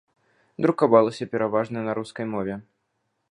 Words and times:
Друкавалася 0.65 1.27
пераважна 1.35 1.85
на 1.87 1.91
рускай 1.99 2.25
мове. 2.35 2.55